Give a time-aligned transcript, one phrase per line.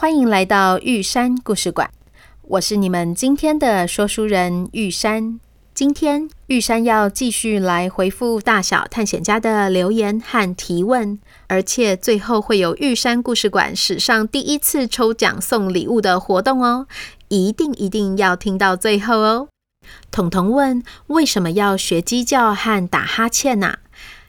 [0.00, 1.90] 欢迎来到玉山故事馆。
[2.42, 5.40] 我是你们今天的说书人玉山。
[5.74, 16.86] 今天玉山要继续来回复大小探险家的留言和提问，而且最后会有玉山故事馆史上第一次抽奖送礼物的活动哦，
[17.26, 19.48] 一定一定要听到最后哦。
[20.12, 23.78] 彤彤问：“为什么要学鸡叫和打哈欠呢？”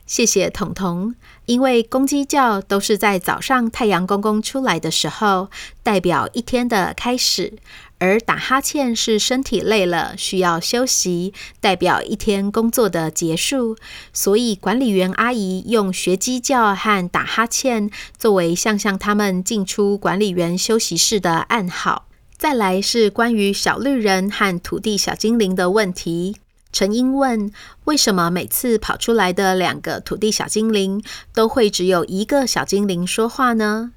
[0.07, 1.13] 谢谢彤彤，
[1.49, 5.49] 因为公鸡叫都是在早上太阳公公出来的时候，
[5.81, 7.55] 代表一天的开始；
[7.97, 13.75] 而打哈欠是身体累了需要休息，代表一天工作的结束。
[14.13, 22.05] 所以管理员阿姨用学鸡叫和打哈欠作为向向他们进出管理员休息室的暗号。
[22.37, 26.37] 再来是关于小绿人和土地小精灵的问题。
[26.71, 27.51] 陈英问：
[27.85, 31.03] 为什么每次跑出来的两个土地小精灵
[31.33, 33.91] 都会只有一个小精灵说话呢？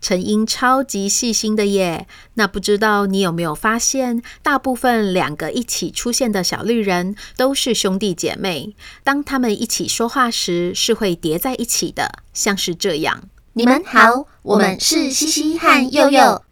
[0.00, 2.06] 陈英超级细心的耶。
[2.34, 8.76] 那不知道你有没有发现，大部分两个一起出现的小绿人都是兄弟姐妹。
[9.02, 13.24] 当他们一起说话时，是会叠在一起的，像是这样。
[13.54, 16.42] 你们好，我们是西西和佑佑。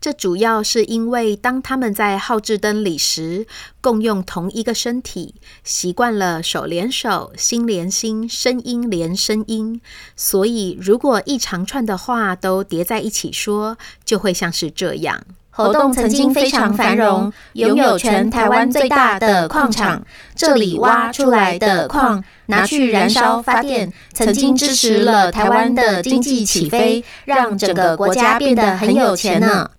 [0.00, 3.46] 这主要是因为，当他们在号志灯里时，
[3.80, 9.80] 共用同一个身体，习惯了手连手、心连心、声音连声音，
[10.14, 15.20] 所以如果一长串的话都叠在一起说，就会像是这样。
[15.50, 29.70] 活动曾经非常繁荣，拥有全台湾最大的矿场，这里挖出来的矿拿去燃烧发电，曾经支持了台湾的经济起飞，让整个国家变得很有钱呢。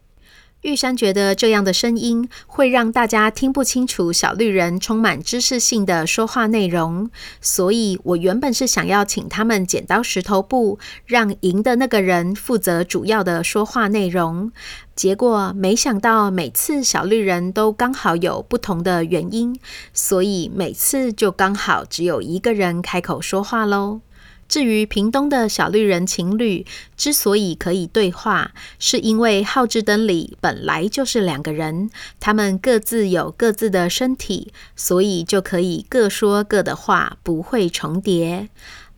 [0.68, 14.52] 玉山觉得这样的声音会让大家听不清楚小绿人充满知识性的说话内容，所以我原本是想要请他们剪刀石头布，让赢的那个人负责主要的说话内容。
[14.94, 19.58] 结果没想到每次小绿人都刚好有不同的原因，
[19.94, 24.02] 所以每次就刚好只有一个人开口说话喽。
[24.48, 26.66] 至于屏东的小绿人情侣
[26.96, 38.50] 之所以可以对话，是因为号志灯里本来就是两个人，他们各自有各自的身体，所以就可以各说各的话，不会重叠。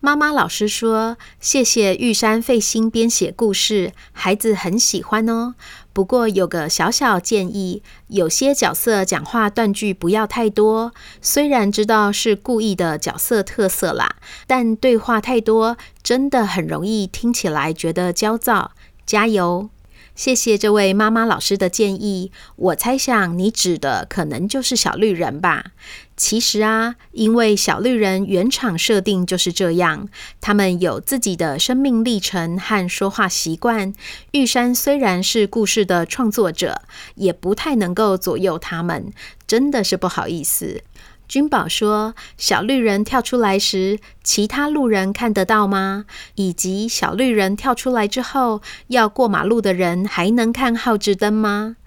[0.02, 5.56] 妈妈老师说：“谢谢玉山费心编写故事，孩子很喜欢哦。
[5.92, 10.94] 不过有个小小建议，有些角色讲话断句不要太多。
[11.22, 14.16] 虽然知道是故意的角色特色啦，
[14.48, 18.72] 但对话太多真的很容易听起来觉得焦躁。
[19.06, 19.70] 加油！”
[20.16, 22.32] 谢谢这位妈妈老师的建议。
[22.58, 25.68] 我猜想你指的可能就是小绿人吧。
[26.20, 30.10] 其实啊，因为小绿人原厂设定就是这样，
[30.42, 33.94] 他们有自己的生命历程和说话习惯。
[34.32, 36.82] 玉山虽然是故事的创作者，
[37.16, 39.14] 也不太能够左右他们，
[39.48, 40.82] 真的是不好意思。
[41.30, 46.04] 君宝说：“小绿人跳出来时，其他路人看得到吗？
[46.36, 51.78] 以及小绿人跳出来之后，要过马路的人还能看号志灯吗？”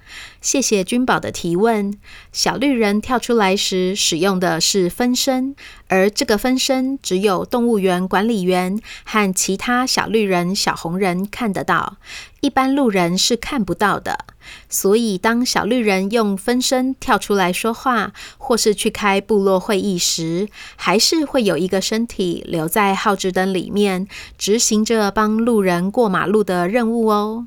[0.40, 1.98] 谢谢君宝的提问。
[2.32, 5.54] 小绿人跳出来时使用的是分身，
[5.88, 11.96] 而这个分身只有动物园管理员和其他小绿人、小红人看得到，
[12.40, 14.26] 一般路人是看不到的。
[14.68, 27.46] 所以，当小绿人用分身跳出来说话，或是去开部落会议时，还是会有一个身体留在号志灯里面，执行着帮路人过马路的任务哦。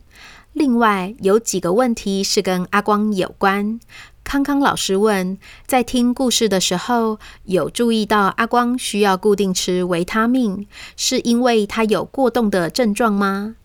[0.56, 3.78] 另外有几个问题是跟阿光有关。
[4.24, 5.38] 康康老师问，
[5.68, 10.66] 在听故事的时候，有注意到阿光需要固定吃维他命，
[10.96, 13.58] 是因为他有过动的症状吗？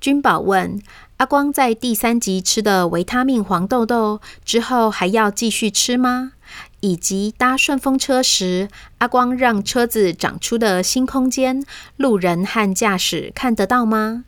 [0.00, 0.80] 君宝问，
[1.16, 6.30] 阿光在第三集吃的维他命黄豆豆之后，还要继续吃吗？
[6.78, 8.68] 以及搭顺风车时，
[8.98, 11.64] 阿光让车子长出的新空间，
[11.96, 14.24] 路人和驾驶看得到吗？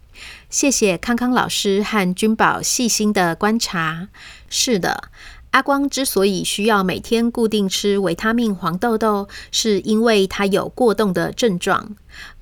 [0.51, 4.09] 谢谢康康老师和君宝细心的观察。
[4.49, 5.11] 是的，
[5.51, 11.97] 阿光之所以需要每天固定吃维他命黄豆豆，是因为他有过动的症状。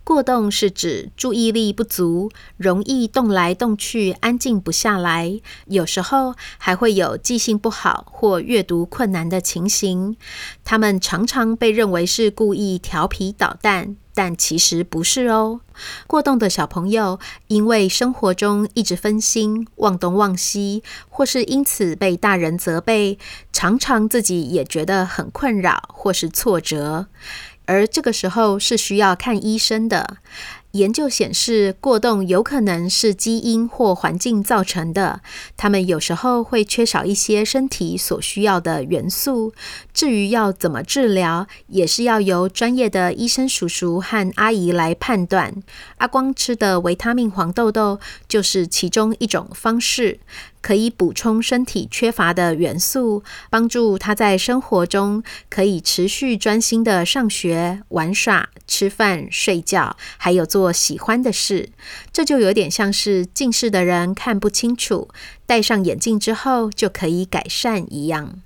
[0.04, 10.16] 过动是指注意力不足，容易动来动去，安静不下来，有时候还会有记性不好或阅读困难的情形。
[10.64, 13.96] 他们常常被认为是故意调皮捣蛋。
[14.16, 15.60] 但其实不是哦。
[16.06, 23.18] 过动的小朋友因为生活中一直分心、忘东忘西，或是因此被大人责备，
[23.52, 27.08] 常常自己也觉得很困扰或是挫折，
[27.66, 30.16] 而这个时候是需要看医生的。
[30.76, 35.20] 研究显示，过动有可能是基因或环境造成的。
[35.56, 39.52] 他们有时候会缺少一些身体所需要的元素。
[39.94, 45.54] 至于要怎么治疗，也是要由专业的医生叔叔和阿姨来判断。
[45.98, 50.20] 阿光吃的维他命黄豆豆就是其中一种方式。
[50.66, 61.68] 可以补充身体缺乏的元素，帮助他在生活中可以持续专心的上学、玩耍、吃饭、睡觉，还有做喜欢的事。
[62.12, 65.08] 这就有点像是近视的人看不清楚，
[65.46, 68.40] 戴上眼镜之后就可以改善一样。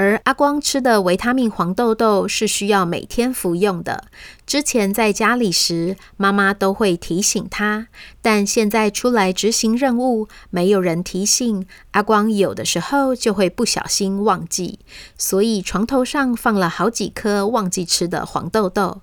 [0.00, 4.04] 而阿光吃的维他命黄豆豆是需要每天服用的。
[4.46, 7.88] 之前在家里时，妈妈都会提醒他，
[8.22, 14.78] 但现在出来执行任务，没有人提醒，阿光有的时候就会不小心忘记，
[15.16, 19.00] 所以床头上放了好几颗忘记吃的黄豆豆。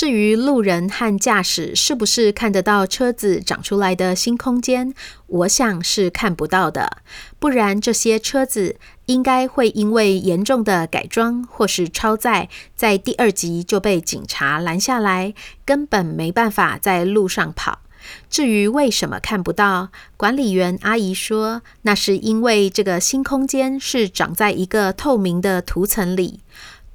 [0.00, 4.94] 至于路人和驾驶是不是看得到车子长出来的新空间，
[5.26, 7.02] 我想是看不到的，
[7.38, 15.34] 不然这些车子应该会因为严重的改装或是超载，在第二集就被警察拦下来，
[15.66, 17.80] 根本没办法在路上跑。
[18.30, 26.40] 至于为什么看不到，管理员阿姨说，那是因为这个新空间是长在一个透明的涂层里。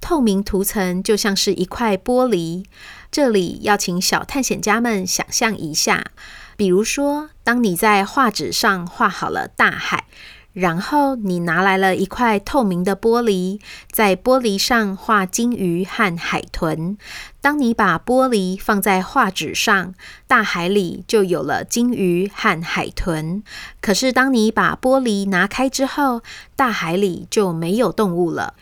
[0.05, 2.65] 透明涂层就像是一块玻璃，
[3.11, 6.11] 这里要请小探险家们想象一下，
[6.55, 10.05] 比如说，当你在画纸上画好了大海，
[10.53, 13.59] 然后你拿来了一块透明的玻璃，
[13.91, 16.99] 在玻璃上画鲸鱼和海豚。
[17.41, 19.95] 当你把玻璃放在画纸上，
[20.27, 23.43] 大海里就有了鲸鱼和海豚。
[23.81, 26.21] 可是当你把玻璃拿开之后，
[26.55, 28.53] 大海里就没有动物了。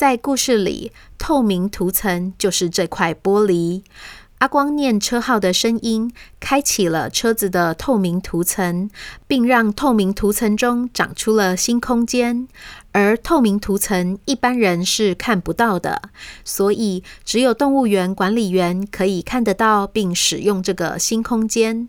[0.00, 3.82] 在故事里，透明涂层就是这块玻璃。
[4.38, 6.10] 阿光念车号的声音
[6.40, 8.88] 开启了车子的透明涂层，
[9.26, 12.48] 并让透明涂层中长出了新空间。
[12.92, 16.02] 而透明涂层一般人是看不到的，
[16.44, 21.88] 所以只有动物园管理员可以看得到并使用这个新空间。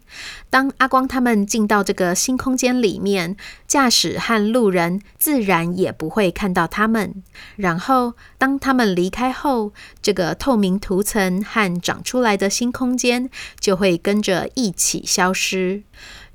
[0.50, 3.36] 当阿光他们进到这个新空间里面，
[3.68, 7.24] 驾驶和路人自然也不会看到他们。
[7.56, 15.84] 然后当他们离开后，这个透明涂层和长出来的新空间就会跟着一起消失。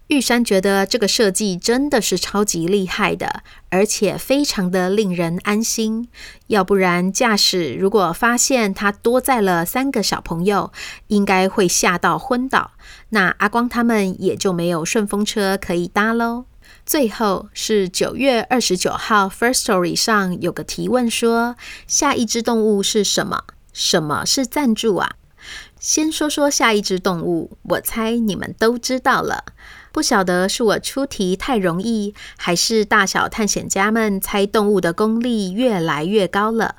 [0.09, 6.09] 玉山觉得这个设计真的是超级厉害的，而且非常的令人安心。
[6.47, 10.73] 要不然驾驶如果发现他多载了三个小朋友，
[11.09, 12.71] 应该会吓到昏倒。
[13.09, 16.45] 那阿光他们也就没有顺风车可以搭喽。
[16.85, 21.57] 最后是九月二十九号，Firstory 上有个提问说：
[21.89, 23.43] 下一只动物是什么？
[23.73, 25.17] 什么是赞助啊？
[25.81, 29.45] 先说说下一只动物，我猜你们都知道了。
[29.97, 36.75] 不晓得是我出题太容易，还是大小探险家们猜动物的功力越来越高了。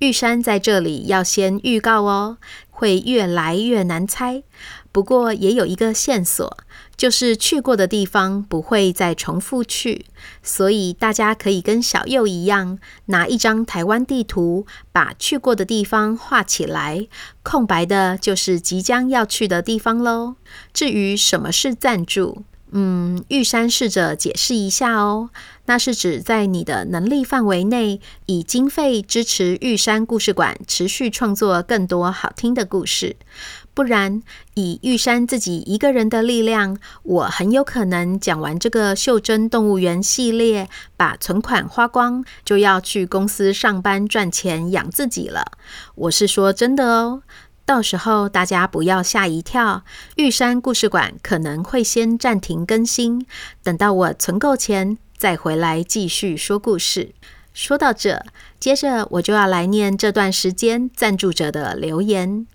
[0.00, 4.42] 玉山在这里要先预告哦，会越来越难猜。
[4.90, 6.58] 不过也有一个线索，
[6.96, 10.06] 就是去过的地方不会再重复去，
[10.42, 17.06] 所以大家可以跟小佑一样，拿一张台湾地图，把去过的地方画起来，
[17.44, 20.34] 空白的就是即将要去的地方喽。
[20.72, 22.42] 至于什么是赞助？
[22.78, 25.30] 嗯，玉山试着解释一下哦。
[25.64, 33.16] 那是指在你的能力范围内，以经费支持玉山故事馆持续创作更多好听的故事。
[33.72, 34.22] 不然，
[34.54, 40.68] 以玉山自己一个人的力量，我很有可能讲完这个袖珍动物园系列，
[40.98, 45.52] 把存款花光，就要去公司上班赚钱养自己了。
[45.94, 47.22] 我是说真的哦。
[47.66, 49.82] 到时候大家不要吓一跳，
[50.14, 53.26] 玉山故事馆可能会先暂停更新，
[53.64, 57.12] 等到我存够钱再回来继续说故事。
[57.52, 58.24] 说到这，
[58.60, 62.46] 接着我就要来念这段时间赞助者的留言。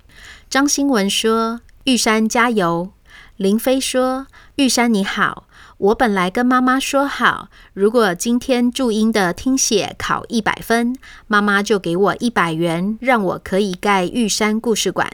[0.49, 2.93] 张新文说：“玉山加油。”
[3.35, 5.47] 林飞说：“玉山你好。”
[5.81, 10.95] 我本来跟妈妈说好，如果今天注音的听写考一百分，
[11.25, 15.09] 妈妈就给我一百元，让我可以盖玉山故事馆。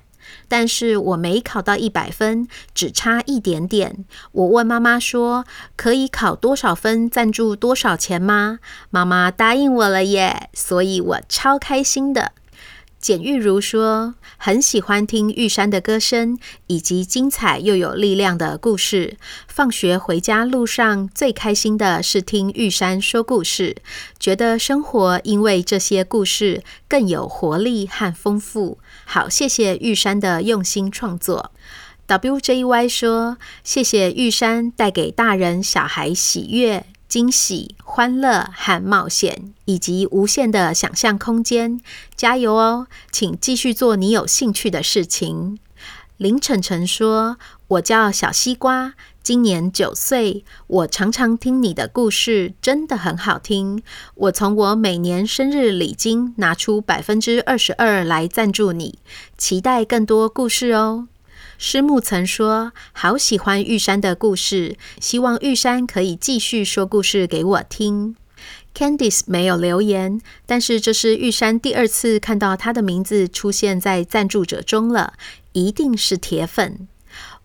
[0.49, 4.03] 但是我没考到一百分，只差一点点。
[4.33, 5.45] 我问妈妈说
[5.77, 8.59] ：“可以考多少分赞助多少钱吗？”
[8.91, 12.33] 妈妈答应我了耶，所以我超开心的。
[13.07, 16.37] 简玉如说：“很喜欢听玉山的歌声，
[16.67, 19.15] 以及精彩又有力量的故事。
[19.47, 23.77] 放学回家路上，最开心的是听玉山说故事，
[24.19, 28.79] 觉得生活因为这些故事更有活力和丰富。
[29.05, 31.53] 好，谢谢玉山的用心创作。”
[32.09, 36.85] WJY 说：“谢谢玉山带给大人小孩喜悦。”
[37.17, 41.81] 惊喜、欢乐和冒险，以及无限的想象空间，
[42.15, 42.85] 加油哦！
[43.11, 45.57] 请继续做你有兴趣的事情。
[46.17, 47.37] 林晨晨说
[47.69, 48.93] ：“我叫小西瓜，
[49.23, 50.45] 今年九岁。
[50.67, 53.81] 我常常听你的故事，真的很好听。
[54.13, 58.99] 我从我每年生日礼金拿出百分之二十二来赞助你，
[59.39, 61.07] 期待更多故事哦。”
[61.57, 68.15] 师木曾说：“好喜欢玉山的故事，希望玉山可以继续说故事给我听。”
[68.75, 75.13] Candice 没有留言，但是这是玉山第二次看到他的名字出现在赞助者中了，
[75.53, 76.87] 一定是铁粉。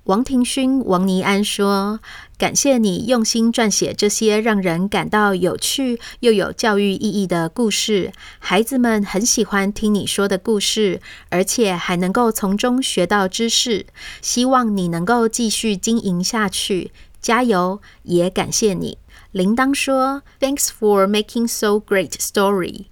[0.05, 2.01] 王庭勋、王尼安说
[2.37, 13.87] ：“感谢你用心撰写这些让人感到有趣又有教育意义的故事，孩子们很喜欢听你说的故事，而且还能够从中学到知识。
[14.21, 16.91] 希望你能够继续经营下去，
[17.21, 17.81] 加油！
[18.03, 18.99] 也感谢你。”
[19.31, 22.87] 铃铛说：“Thanks for making so great story。”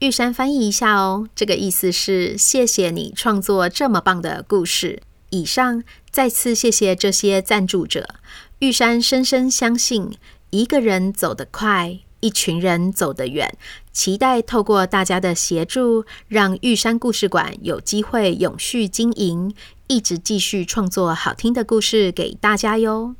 [0.00, 5.00] 玉山翻译一下哦，这个意思是谢谢你创作这么棒的故事。
[5.30, 5.82] 以上。
[6.10, 8.16] 再次谢谢这些赞助者。
[8.58, 10.12] 玉山深深相信，
[10.50, 13.56] 一个人走得快，一群人走得远。
[13.92, 19.54] 期待透过大家的协助，让玉山故事馆有机会永续经营，
[19.86, 23.14] 一直继续创作好听的故事给大家哟。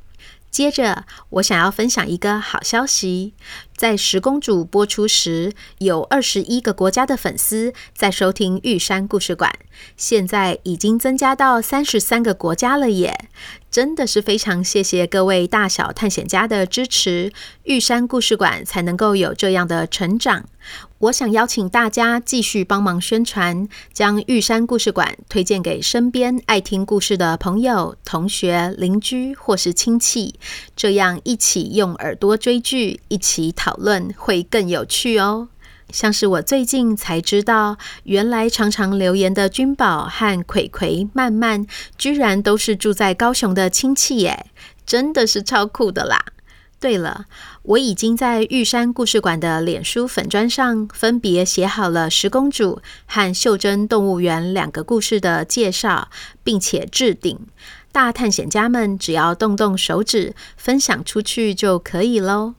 [0.50, 3.34] 接着，我想要分享一个好消息。
[3.80, 9.50] 在十公主播出时，有二十一个国家的粉丝在收听玉山故事馆，
[9.96, 13.30] 现在已经增加到三十三个国家了耶！
[13.70, 17.32] 真的是非常谢谢各位大小探险家的支持，
[17.62, 20.44] 玉山故事馆才能够有这样的成长。
[20.98, 30.34] 我想邀请大家继续帮忙宣传，将玉山故事馆推荐给身边爱听故事的朋友、同学、邻居或是亲戚，
[30.76, 33.69] 这样一起用耳朵追剧，一起讨。
[33.70, 35.46] 讨论会更有趣哦。
[35.92, 41.64] 像是我最近才知道，原来常常留言的君宝和葵葵、曼曼，
[41.96, 44.46] 居然都是住在高雄的亲戚耶，
[44.84, 46.18] 真的是超酷的啦！
[46.80, 47.26] 对了，
[47.62, 56.08] 我已经在玉山故事馆的脸书粉砖上分别写好了十公主和袖珍动物园两个故事的介绍，
[56.42, 57.38] 并且置顶，
[57.92, 62.54] 大探险家们只要动动手指分享出去就可以喽。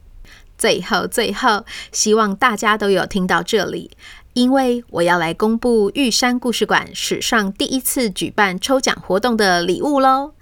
[0.62, 3.90] 最后，最后，希望大家都有听到这里，
[4.34, 10.34] 因为我要来公布玉山故事馆史上第一次举办抽奖活动的礼物喽！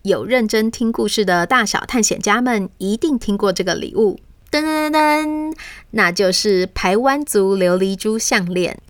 [0.00, 4.18] 有认真听故事的大小探险家们一定听过这个礼物，
[4.50, 5.54] 噔噔噔，
[5.90, 8.80] 那就是排湾族琉璃珠项链。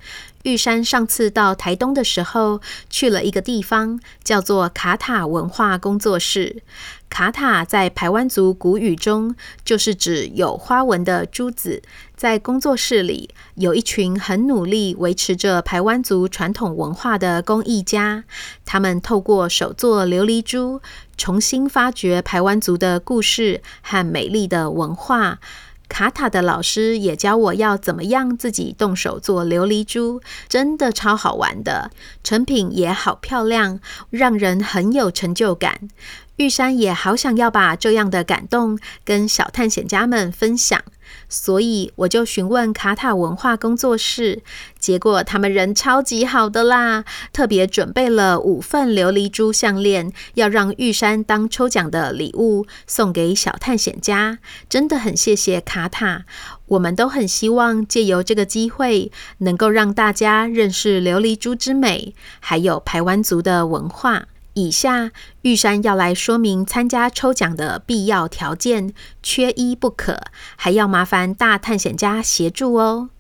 [0.45, 6.63] 玉山上次到台东的时候，去了一个地方，叫做卡塔文化工作室。
[7.09, 9.35] 卡塔在排湾族古语中，
[9.65, 11.83] 就是指有花纹的珠子。
[12.15, 18.25] 在工作室里，有一群很努力维持着排湾族传统文化的工艺家，
[18.65, 20.81] 他们透过手作琉璃珠，
[21.17, 25.39] 重新发掘排湾族的故事和美丽的文化。
[25.89, 31.91] 卡塔的老师也教我要怎么样自己动手做琉璃珠，真的超好玩的，
[32.23, 35.89] 成品也好漂亮，让人很有成就感。
[36.37, 40.83] 玉山也好想要把这样的感动跟小探险家们分享。
[41.29, 44.43] 所以我就询问卡塔文化工作室，
[44.79, 54.39] 结果他们人超级好的啦，特别准备了五份琉璃珠项链，要让玉山当抽奖的礼物送给小探险家。
[54.69, 56.25] 真的很谢谢卡塔，
[56.67, 64.27] 我们都很希望借由这个机会，能够让大家认识琉璃珠之美，还有排湾族的文化。
[64.57, 65.11] 以下
[65.43, 70.19] 玉山要来说明参加抽奖的必要条件，缺一不可，
[70.57, 73.11] 还要麻烦大探险家协助哦。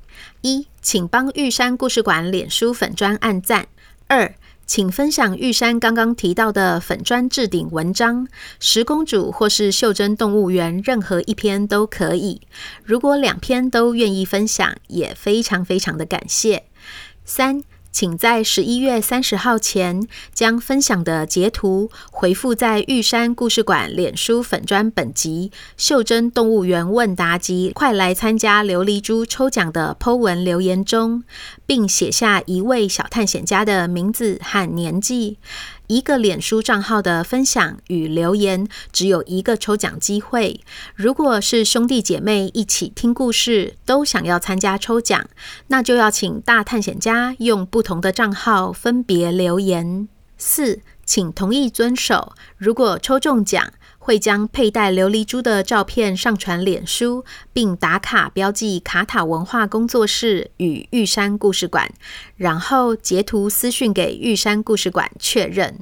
[0.40, 3.66] 一，请帮玉山故事馆脸书粉专按赞。
[4.06, 8.26] 二，请分享玉山刚刚提到的粉砖置顶文章，
[8.58, 12.40] 十公主或是袖珍动物园任何一篇都可以。
[12.82, 16.64] 如果两篇都愿意分享，也非常非常的感谢。
[17.26, 17.62] 三。
[17.96, 31.24] 请在十一月三十号前将分享的截图回复在玉山故事馆脸书粉专本集《袖珍动物园问答集》快来参加琉璃珠抽奖的 Po 文留言中，
[31.64, 35.38] 并写下一位小探险家的名字和年纪。
[35.88, 40.60] 一个脸书账号的分享与留言只有一个抽奖机会。
[40.94, 45.28] 如果是兄弟姐妹一起听故事，都想要参加抽奖，
[45.68, 50.08] 那就要请大探险家用不同的账号分别留言。
[50.38, 52.34] 四，请同意遵守。
[52.58, 53.72] 如果抽中奖，
[54.06, 61.90] 会将佩戴琉璃珠的照片上传脸书，并打卡标记卡塔文化工作室与玉山故事馆，
[62.36, 65.80] 然后截图私讯给玉山故事馆确认。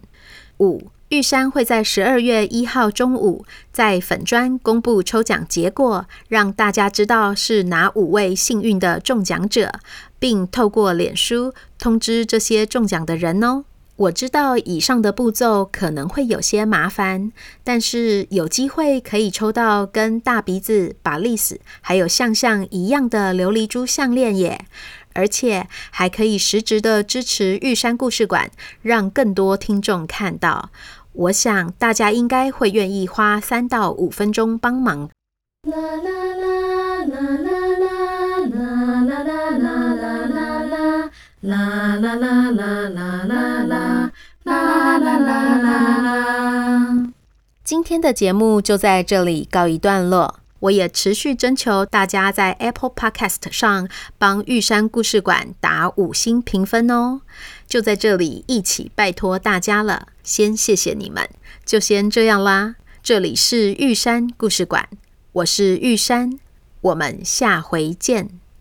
[0.59, 9.71] 五，玉山会在十二月一号中午在粉专公布抽奖结果，让大家知道是哪五位幸运的中奖者，
[10.19, 13.65] 并透过脸书通知这些中奖的人哦。
[13.97, 17.31] 我知道以上的步骤可能会有些麻烦，
[17.63, 24.67] 但是有机会可以抽到跟大鼻子、巴利斯还有象象一样的琉璃珠项链耶，
[25.13, 28.51] 而且还可以实质的支持玉山故事馆，
[28.83, 30.71] 让更多听众看到。
[31.13, 35.09] 我想大家应该会愿意花三到五分钟帮忙。
[35.71, 36.03] 啦啦
[36.35, 37.95] 啦啦啦啦
[40.27, 41.11] 啦
[41.43, 41.94] 啦
[47.95, 50.41] 今天的节目就在这里告一段落。
[50.59, 57.21] 我也持续征求大家在 Apple Podcast 上帮玉山故事馆打五星评分哦。
[57.69, 61.31] 就在这里一起拜托大家了，先谢谢你们。
[61.65, 62.75] 就先这样啦。
[63.01, 64.89] 这里是玉山故事馆，
[65.31, 66.41] 我是玉山，
[66.81, 68.29] 我们下回见。